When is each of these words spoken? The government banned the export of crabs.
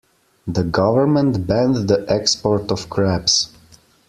The 0.47 0.63
government 0.63 1.45
banned 1.45 1.87
the 1.87 2.03
export 2.09 2.71
of 2.71 2.89
crabs. 2.89 3.49